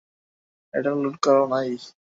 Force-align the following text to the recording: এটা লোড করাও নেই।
এটা 0.73 0.91
লোড 1.01 1.15
করাও 1.23 1.45
নেই। 1.51 1.69